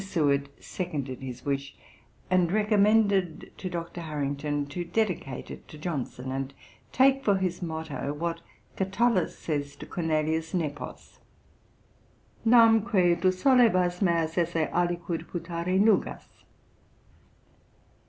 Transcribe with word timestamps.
Seward 0.03 0.49
seconded 0.59 1.21
this 1.21 1.45
wish, 1.45 1.75
and 2.27 2.51
recommended 2.51 3.51
to 3.59 3.69
Dr. 3.69 4.01
Harrington 4.01 4.65
to 4.65 4.83
dedicate 4.83 5.51
it 5.51 5.67
to 5.67 5.77
Johnson, 5.77 6.31
and 6.31 6.55
take 6.91 7.23
for 7.23 7.35
his 7.37 7.61
motto, 7.61 8.11
what 8.11 8.41
Catullus 8.77 9.37
says 9.37 9.75
to 9.75 9.85
Cornelius 9.85 10.55
Nepos:' 10.55 11.19
namque 12.51 13.21
tu 13.21 13.27
solebas, 13.31 14.01
Meas 14.01 14.39
esse 14.39 14.67
aliquid 14.73 15.27
putare 15.27 15.79
NUGAS.' 15.79 16.45